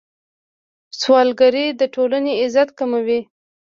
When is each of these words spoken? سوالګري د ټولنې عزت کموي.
سوالګري 0.99 1.65
د 1.79 1.81
ټولنې 1.93 2.33
عزت 2.41 2.69
کموي. 2.79 3.19